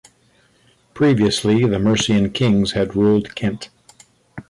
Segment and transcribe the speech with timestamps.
[0.95, 3.69] Previously, the Mercian kings had ruled Kent.